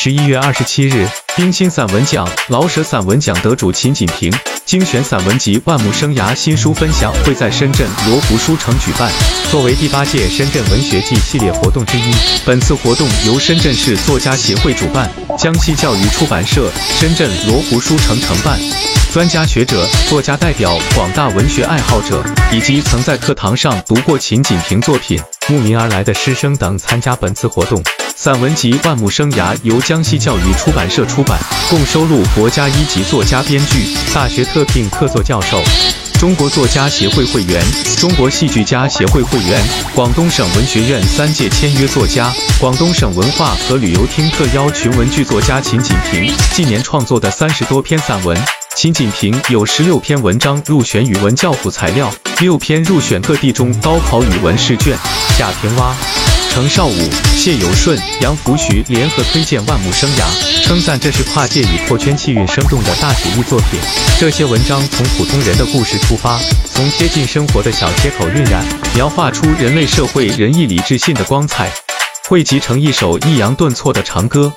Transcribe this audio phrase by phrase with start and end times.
[0.00, 4.32] 十一月二十七日，冰心散文奖、老舍散文奖得主秦锦平
[4.64, 9.10] 精选散文集《万亩生涯》新书分享会在深圳罗湖书城举办。
[9.50, 12.14] 作为第八届深圳文学季系列活动之一，
[12.46, 16.70] 本次活动由深圳市作家协会主办，江西教育出版社、
[17.00, 18.56] 深圳罗湖书城承办。
[19.12, 22.22] 专家学者、作家代表、广大文学爱好者
[22.52, 27.82] 以及曾在课堂上读过秦锦平作品、慕名而来的师生等参加本次活动。
[28.20, 31.38] 散文集《万亩生涯》由江西教育出版社出版，
[31.70, 35.62] 共收录国家一级作家编剧、大学特聘客座教授、
[36.18, 37.64] 中国作家协会会员、
[37.96, 39.62] 中国戏剧家协会会员、
[39.94, 48.36] 广东省文学院三届签约作家、广东省文化和旅游厅特邀群文剧作家秦锦平近年创作的三十多篇散文。
[48.74, 54.98] 秦锦平有十六篇文章入选语文教辅材料，六篇入选各地中高考语文试卷。
[55.38, 55.94] 贾平凹。
[56.50, 60.22] 程少武、谢有顺、杨福徐联合推荐《万物生涯》，
[60.64, 63.78] 称赞这是跨界与破圈气韵生动的大写意作品。
[64.18, 66.38] 这些文章从普通人的故事出发，
[66.74, 71.70] 从贴近生活的小切口晕染，描画出人类社会仁义礼智信的光彩，
[72.28, 74.52] 汇集成一首抑扬顿挫的长歌。